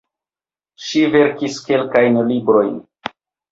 Ŝi 0.85 1.01
verkis 1.17 1.61
kelkajn 1.69 2.19
librojn. 2.33 2.75